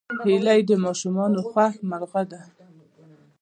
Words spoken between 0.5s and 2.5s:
د ماشومانو خوښ مرغه ده